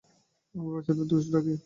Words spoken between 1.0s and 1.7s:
দোষ ঢাকি।